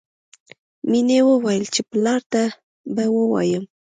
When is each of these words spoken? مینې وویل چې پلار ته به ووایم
مینې 0.89 1.19
وویل 1.29 1.65
چې 1.73 1.81
پلار 1.89 2.21
ته 2.33 2.43
به 2.95 3.03
ووایم 3.15 3.63